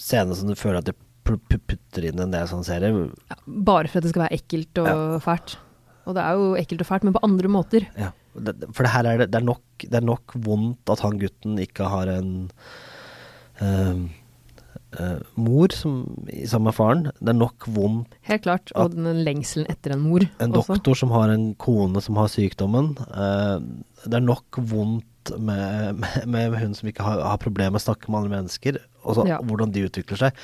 scenene 0.00 0.34
som 0.34 0.48
du 0.50 0.56
føler 0.58 0.80
at 0.80 0.88
de 0.90 0.94
putter 1.24 2.06
inn 2.10 2.20
en 2.22 2.32
del 2.34 2.46
sånne 2.50 2.66
serier. 2.66 3.10
ja, 3.30 3.36
Bare 3.46 3.88
for 3.90 4.00
at 4.00 4.06
det 4.06 4.12
skal 4.14 4.24
være 4.26 4.38
ekkelt 4.40 4.80
og 4.84 5.18
fælt. 5.24 5.56
Og 6.08 6.16
det 6.16 6.22
er 6.24 6.38
jo 6.40 6.54
ekkelt 6.58 6.80
og 6.84 6.88
fælt, 6.88 7.04
men 7.06 7.14
på 7.14 7.22
andre 7.26 7.48
måter. 7.52 7.86
Ja. 7.98 8.10
For 8.72 8.82
det 8.86 8.92
her 8.94 9.06
er 9.10 9.18
det, 9.20 9.30
det, 9.32 9.40
er 9.40 9.44
nok, 9.46 9.62
det 9.82 9.98
er 9.98 10.06
nok 10.06 10.34
vondt 10.46 10.90
at 10.92 11.02
han 11.04 11.18
gutten 11.20 11.58
ikke 11.60 11.88
har 11.90 12.08
en 12.14 12.32
eh, 13.60 14.00
eh, 14.98 15.18
mor 15.34 15.74
som, 15.74 16.00
sammen 16.46 16.70
med 16.70 16.76
faren. 16.76 17.04
Det 17.18 17.32
er 17.34 17.38
nok 17.38 17.66
vondt 17.74 18.16
Helt 18.30 18.46
klart. 18.46 18.72
Og 18.78 18.94
den 18.94 19.22
lengselen 19.26 19.68
etter 19.70 19.96
en 19.96 20.04
mor 20.06 20.24
en 20.26 20.54
også. 20.54 20.76
doktor 20.78 20.98
som 21.02 21.14
har 21.14 21.32
en 21.34 21.50
kone 21.60 22.02
som 22.04 22.18
har 22.22 22.30
sykdommen. 22.32 22.92
eh, 23.10 23.56
det 24.06 24.16
er 24.16 24.24
nok 24.24 24.60
vondt 24.70 25.06
med, 25.38 26.00
med, 26.00 26.26
med 26.32 26.54
hun 26.60 26.74
som 26.74 26.88
ikke 26.90 27.04
har, 27.04 27.20
har 27.22 27.40
problemer 27.42 27.74
med 27.74 27.80
å 27.82 27.84
snakke 27.84 28.10
med 28.10 28.22
andre 28.22 28.32
mennesker, 28.38 28.78
og 29.04 29.16
så 29.16 29.24
Ja. 29.28 29.38
hvordan 29.44 29.72
de 29.74 29.84
utvikler 29.88 30.20
seg. 30.24 30.40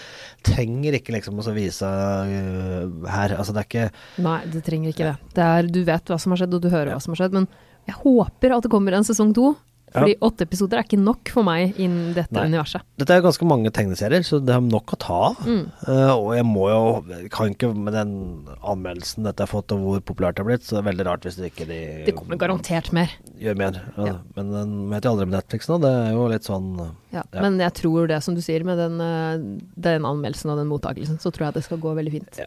Trenger 0.46 0.96
ikke 0.98 1.14
liksom 1.16 1.40
å 1.40 1.54
vise 1.56 1.86
uh, 1.88 2.86
her. 3.12 3.34
Altså 3.36 3.52
det 3.56 3.62
er 3.62 3.68
ikke 3.70 3.86
Nei, 4.24 4.38
det 4.52 4.62
trenger 4.66 4.92
ikke 4.92 5.10
det. 5.10 5.16
det 5.36 5.46
er, 5.46 5.70
du 5.72 5.80
vet 5.84 6.12
hva 6.12 6.18
som 6.20 6.32
har 6.34 6.42
skjedd, 6.42 6.56
og 6.58 6.64
du 6.64 6.70
hører 6.72 6.94
hva 6.94 7.00
som 7.04 7.14
har 7.16 7.22
skjedd. 7.24 7.36
Men 7.40 7.48
jeg 7.88 7.98
håper 8.02 8.56
at 8.56 8.66
det 8.66 8.72
kommer 8.72 8.96
en 8.98 9.06
sesong 9.06 9.32
to. 9.36 9.54
Fordi 9.94 10.16
åtte 10.26 10.44
episoder 10.44 10.80
er 10.80 10.84
ikke 10.84 10.98
nok 11.00 11.30
for 11.32 11.46
meg 11.46 11.76
innen 11.80 12.10
dette 12.16 12.34
Nei. 12.34 12.48
universet. 12.50 12.82
Dette 13.00 13.14
er 13.14 13.22
ganske 13.24 13.46
mange 13.48 13.70
tegneserier, 13.72 14.24
så 14.26 14.40
det 14.44 14.52
er 14.52 14.64
nok 14.64 14.92
å 14.92 14.98
ta 15.00 15.18
av. 15.30 15.38
Mm. 15.46 15.62
Uh, 15.86 16.12
og 16.16 16.26
jeg 16.36 16.46
må 16.48 16.66
jo 16.68 16.80
jeg 17.12 17.30
Kan 17.32 17.54
ikke 17.54 17.70
med 17.72 17.94
den 17.96 18.12
anmeldelsen 18.60 19.24
dette 19.28 19.46
har 19.46 19.50
fått, 19.50 19.72
og 19.72 19.84
hvor 19.84 20.02
populært 20.10 20.36
det 20.36 20.44
har 20.44 20.48
blitt, 20.50 20.66
så 20.66 20.76
det 20.76 20.82
er 20.82 20.88
veldig 20.90 21.06
rart 21.08 21.24
hvis 21.28 21.38
det 21.40 21.52
ikke 21.52 21.68
de 21.70 21.78
Det 22.08 22.16
kommer 22.18 22.40
garantert 22.40 22.90
mer. 22.96 23.14
gjør 23.40 23.56
mer. 23.62 23.80
Ja. 23.96 24.06
Ja. 24.10 24.16
Men 24.36 24.52
den 24.52 24.74
vet 24.90 25.06
jo 25.06 25.14
aldri 25.14 25.28
med 25.30 25.38
Netflix 25.38 25.70
nå, 25.70 25.78
det 25.80 25.92
er 26.02 26.10
jo 26.16 26.26
litt 26.34 26.48
sånn 26.50 26.68
Ja. 27.14 27.22
Ja. 27.32 27.40
Men 27.40 27.58
jeg 27.62 27.72
tror 27.78 28.08
det, 28.10 28.22
som 28.26 28.34
du 28.36 28.42
sier, 28.44 28.64
med 28.66 28.76
den, 28.82 29.00
eh, 29.00 29.38
den 29.80 30.04
anmeldelsen 30.04 30.50
og 30.52 30.58
den 30.60 30.68
mottakelsen, 30.68 31.16
så 31.22 31.32
tror 31.32 31.46
jeg 31.48 31.54
det 31.60 31.64
skal 31.64 31.78
gå 31.80 31.94
veldig 31.96 32.12
fint. 32.18 32.42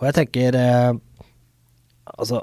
Og 0.00 0.08
jeg 0.08 0.14
tenker 0.18 0.56
eh, 0.58 0.92
Altså 2.16 2.42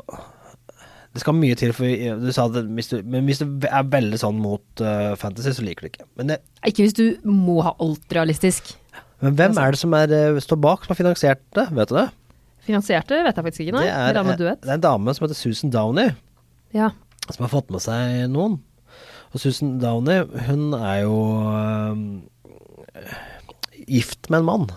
Det 1.13 1.22
skal 1.22 1.36
mye 1.38 1.53
til, 1.60 1.70
for 1.77 1.86
du 2.24 2.32
sa 2.34 2.48
det 2.50 2.63
hvis 2.74 2.88
du, 2.89 2.96
Men 3.05 3.27
hvis 3.29 3.41
du 3.43 3.46
er 3.70 3.86
veldig 3.86 4.17
sånn 4.17 4.39
mot 4.41 4.82
uh, 4.82 5.13
fantasy, 5.20 5.51
så 5.53 5.65
liker 5.65 5.86
du 5.86 5.91
ikke. 5.91 6.08
Men, 6.17 6.32
det, 6.34 6.39
Ikke 6.65 6.88
hvis 6.88 6.96
du 6.98 7.05
må 7.29 7.60
ha 7.65 7.75
alt 7.84 8.15
realistisk. 8.17 8.74
men 9.22 9.38
hvem 9.38 9.58
er 9.62 9.75
det 9.75 9.79
som 9.79 9.93
er, 9.93 10.10
eh, 10.10 10.39
står 10.41 10.60
bak, 10.63 10.84
som 10.84 10.96
har 10.96 11.00
finansiert 11.00 11.43
det? 11.53 11.67
Vet 11.77 11.93
du 11.93 11.96
det? 12.00 12.08
Finansierte 12.65 13.20
vet 13.27 13.36
jeg 13.38 13.46
faktisk 13.46 13.65
ikke, 13.65 13.75
nei. 13.77 13.86
det, 13.86 13.93
er, 13.93 14.38
det 14.39 14.70
er 14.72 14.77
en 14.79 14.84
dame 14.84 15.13
som 15.13 15.25
heter 15.27 15.38
Susan 15.38 15.72
Downey, 15.74 16.13
Ja. 16.74 16.89
som 17.29 17.46
har 17.46 17.51
fått 17.51 17.70
med 17.72 17.84
seg 17.84 18.24
noen. 18.32 18.58
Og 19.34 19.41
Susan 19.41 19.77
Downey, 19.82 20.24
hun 20.48 20.74
er 20.77 21.03
jo 21.03 21.17
eh, 22.96 23.13
gift 23.88 24.29
med 24.32 24.41
en 24.41 24.48
mann 24.50 24.67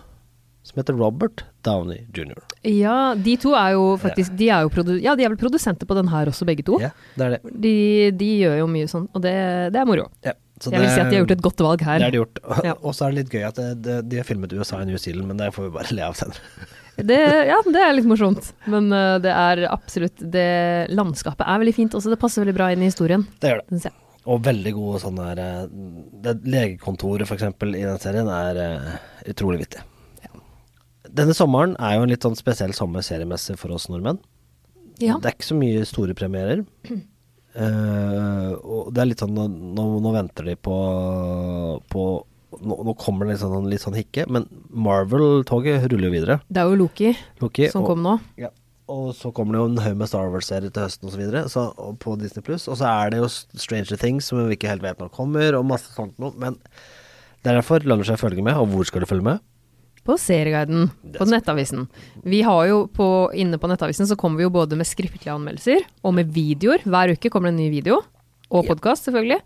som 0.66 0.80
heter 0.80 0.96
Robert 0.99 1.44
Downey 1.66 2.04
jr. 2.14 2.40
ja, 2.66 3.14
de 3.14 3.37
to 3.38 3.52
er 3.58 3.76
jo 3.76 3.85
faktisk 4.02 4.35
De 4.38 4.49
er 4.50 4.64
jo 4.66 4.73
produ 4.75 4.96
ja, 4.99 5.14
de 5.18 5.26
er 5.26 5.30
vel 5.30 5.38
produsenter 5.38 5.87
på 5.87 5.94
den 5.99 6.11
her 6.11 6.30
også, 6.30 6.46
begge 6.49 6.66
to. 6.66 6.80
Ja, 6.82 6.90
det 7.14 7.28
er 7.28 7.37
det. 7.37 7.54
De, 7.66 7.76
de 8.18 8.32
gjør 8.42 8.58
jo 8.64 8.66
mye 8.70 8.90
sånn, 8.90 9.06
og 9.14 9.23
det, 9.25 9.37
det 9.75 9.80
er 9.82 9.88
moro. 9.88 10.08
Ja, 10.26 10.35
så 10.62 10.73
Jeg 10.73 10.82
vil 10.82 10.88
si 10.88 11.00
at 11.02 11.11
de 11.11 11.18
har 11.18 11.23
gjort 11.25 11.35
et 11.35 11.44
godt 11.44 11.62
valg 11.66 11.85
her. 11.85 12.00
Det 12.00 12.06
har 12.06 12.14
de 12.14 12.20
gjort. 12.23 12.40
Ja. 12.64 12.75
Og 12.87 12.96
så 12.96 13.06
er 13.06 13.12
det 13.12 13.25
litt 13.25 13.35
gøy 13.37 13.44
at 13.44 13.58
det, 13.61 13.68
det, 13.85 13.96
de 14.08 14.20
har 14.23 14.26
filmet 14.28 14.54
USA 14.56 14.80
og 14.80 14.88
New 14.88 14.96
Zealand, 15.00 15.28
men 15.28 15.40
det 15.40 15.50
får 15.52 15.66
vi 15.66 15.75
bare 15.75 15.96
le 15.96 16.04
av 16.08 16.18
senere. 16.18 16.42
Det, 16.96 17.16
ja, 17.44 17.58
det 17.61 17.76
er 17.76 17.90
litt 17.92 18.06
morsomt. 18.08 18.46
Men 18.73 18.87
uh, 18.88 19.18
det 19.20 19.28
er 19.28 19.66
absolutt 19.68 20.23
det 20.32 20.88
Landskapet 20.96 21.44
er 21.44 21.58
veldig 21.61 21.75
fint 21.76 21.96
også. 21.99 22.08
Det 22.08 22.16
passer 22.23 22.40
veldig 22.40 22.54
bra 22.56 22.70
inn 22.73 22.80
i 22.80 22.88
historien. 22.88 23.26
Det 23.42 23.50
gjør 23.50 23.61
det. 23.68 23.92
Og 24.25 24.40
veldig 24.46 24.73
gode 24.78 25.02
sånne 25.02 25.26
der 25.28 25.42
eh, 25.42 25.75
det 26.25 26.32
Legekontoret, 26.49 27.28
for 27.28 27.37
eksempel, 27.37 27.76
i 27.76 27.85
den 27.85 28.00
serien 28.00 28.30
er 28.32 28.62
uh, 28.64 28.96
utrolig 29.28 29.61
vittig. 29.66 29.85
Denne 31.16 31.35
sommeren 31.37 31.75
er 31.80 31.96
jo 31.96 32.04
en 32.06 32.12
litt 32.12 32.25
sånn 32.26 32.37
spesiell 32.38 32.75
sommer 32.76 33.04
seriemessig 33.06 33.56
for 33.61 33.73
oss 33.76 33.88
nordmenn. 33.92 34.18
Ja. 35.00 35.18
Det 35.20 35.30
er 35.30 35.37
ikke 35.37 35.50
så 35.50 35.58
mye 35.58 35.85
store 35.88 36.16
premierer. 36.16 36.64
Uh, 37.56 38.52
og 38.76 38.92
det 38.92 39.02
er 39.02 39.08
litt 39.11 39.23
sånn 39.23 39.32
Nå, 39.37 39.46
nå, 39.76 40.11
venter 40.12 40.50
de 40.50 40.56
på, 40.61 40.76
på 41.92 42.04
nå, 42.61 42.76
nå 42.88 42.94
kommer 43.00 43.26
det 43.26 43.35
litt 43.37 43.42
sånn, 43.44 43.70
litt 43.73 43.85
sånn 43.85 43.96
hikke, 43.96 44.26
men 44.32 44.46
Marvel-toget 44.73 45.88
ruller 45.92 46.11
jo 46.11 46.14
videre. 46.14 46.38
Det 46.49 46.62
er 46.62 46.70
jo 46.70 46.78
Loki 46.85 47.11
Loki, 47.42 47.70
som 47.73 47.85
og- 47.85 47.94
kom 47.94 48.04
nå. 48.04 48.18
Ja. 48.40 48.52
Og 48.87 49.08
så 49.18 49.32
kommer 49.35 49.56
det 49.56 49.58
jo 49.58 49.68
en 49.73 49.80
haug 49.82 49.96
med 49.99 50.06
Star 50.06 50.28
Wars-serier 50.30 50.70
til 50.70 50.85
høsten 50.85 51.08
osv. 51.11 51.99
på 51.99 52.12
Disney 52.20 52.44
Pluss. 52.46 52.68
Og 52.70 52.76
så 52.78 52.87
er 52.87 53.11
det 53.11 53.18
jo 53.18 53.26
Stranger 53.26 53.99
Things 53.99 54.28
som 54.30 54.38
vi 54.46 54.54
ikke 54.54 54.70
helt 54.70 54.85
vet 54.85 55.00
når 55.02 55.11
kommer, 55.11 55.58
og 55.58 55.66
masse 55.66 55.90
sånt 55.90 56.14
noe. 56.23 56.30
Men 56.38 56.54
det 57.42 57.50
er 57.50 57.58
derfor 57.58 57.82
lønner 57.82 58.06
seg 58.06 58.14
å 58.14 58.23
følge 58.23 58.44
med. 58.46 58.54
Og 58.54 58.70
hvor 58.70 58.87
skal 58.87 59.02
du 59.02 59.08
følge 59.11 59.26
med? 59.26 59.42
På 60.06 60.14
Serieguiden, 60.18 60.90
på 61.18 61.25
Nettavisen. 61.26 61.88
Vi 62.22 62.42
har 62.46 62.66
jo 62.70 62.86
på, 62.86 63.06
Inne 63.34 63.58
på 63.58 63.66
Nettavisen 63.66 64.06
så 64.06 64.14
kommer 64.16 64.38
vi 64.38 64.46
jo 64.46 64.54
både 64.54 64.78
med 64.78 64.86
skriftlige 64.86 65.34
anmeldelser 65.34 65.82
og 66.06 66.14
med 66.14 66.30
videoer. 66.30 66.84
Hver 66.86 67.16
uke 67.16 67.30
kommer 67.32 67.50
det 67.50 67.56
en 67.56 67.64
ny 67.64 67.70
video. 67.75 68.04
Og 68.54 68.68
podkast, 68.68 69.08
selvfølgelig. 69.08 69.40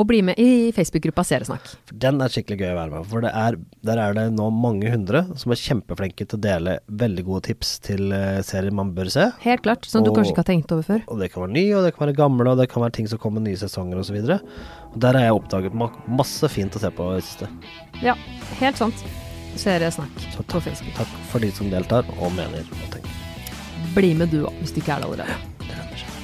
Og 0.00 0.06
bli 0.08 0.22
med 0.24 0.38
i 0.40 0.70
Facebook-gruppa 0.72 1.24
Seriesnakk. 1.26 1.68
Den 1.92 2.22
er 2.24 2.32
skikkelig 2.32 2.62
gøy 2.62 2.70
å 2.70 2.78
være 2.78 2.92
med 2.94 3.02
på. 3.02 3.10
For 3.10 3.26
det 3.26 3.34
er, 3.36 3.58
der 3.84 4.00
er 4.00 4.16
det 4.16 4.26
nå 4.32 4.48
mange 4.54 4.88
hundre 4.88 5.24
som 5.36 5.52
er 5.52 5.60
kjempeflinke 5.60 6.24
til 6.24 6.38
å 6.38 6.42
dele 6.48 6.76
veldig 7.02 7.24
gode 7.26 7.44
tips 7.50 7.76
til 7.84 8.14
eh, 8.16 8.40
serier 8.46 8.72
man 8.72 8.94
bør 8.96 9.10
se. 9.12 9.26
Helt 9.44 9.66
klart. 9.66 9.84
Som 9.90 10.06
du 10.06 10.14
kanskje 10.14 10.32
ikke 10.32 10.46
har 10.46 10.52
tenkt 10.54 10.72
over 10.72 10.86
før. 10.86 11.02
Og 11.12 11.20
det 11.20 11.28
kan 11.34 11.44
være 11.44 11.58
nye, 11.58 11.74
og 11.76 11.84
det 11.84 11.92
kan 11.96 12.06
være 12.06 12.16
gamle, 12.22 12.48
og 12.54 12.62
det 12.62 12.70
kan 12.72 12.86
være 12.86 12.96
ting 13.02 13.10
som 13.10 13.20
kommer 13.20 13.44
nye 13.44 13.60
sesonger 13.60 14.00
osv. 14.00 14.22
Der 14.24 15.18
har 15.20 15.26
jeg 15.26 15.40
oppdaget 15.42 15.76
masse 16.08 16.54
fint 16.54 16.78
å 16.78 16.84
se 16.86 16.94
på 16.94 17.10
i 17.10 17.18
det 17.18 17.26
siste. 17.28 17.50
Ja, 18.00 18.16
helt 18.62 18.80
sant. 18.80 19.10
Seriesnakk 19.56 20.20
Så 20.34 20.42
på 20.42 20.60
Facebook. 20.60 20.94
Takk 20.96 21.16
for 21.30 21.42
de 21.42 21.50
som 21.54 21.70
deltar 21.72 22.06
og 22.18 22.32
mener 22.36 22.66
og 22.76 22.86
tenker. 22.92 23.16
Bli 23.96 24.12
med 24.14 24.30
du 24.30 24.44
òg, 24.44 24.54
hvis 24.60 24.74
du 24.74 24.80
ikke 24.82 24.94
er 24.94 25.02
det 25.02 25.10
allerede. 25.10 25.40
Det 25.64 25.74
lønner 25.74 26.04
seg. 26.04 26.20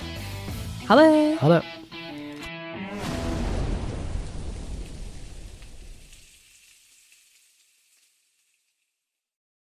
Ha 0.86 1.00
det! 1.00 1.10
Ha 1.40 1.56
det. 1.56 1.75